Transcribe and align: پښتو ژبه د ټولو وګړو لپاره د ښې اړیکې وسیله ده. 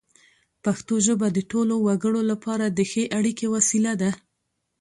پښتو 0.63 0.93
ژبه 1.05 1.27
د 1.31 1.39
ټولو 1.51 1.75
وګړو 1.87 2.21
لپاره 2.31 2.65
د 2.69 2.79
ښې 2.91 3.03
اړیکې 3.17 3.47
وسیله 3.55 3.93
ده. 4.01 4.11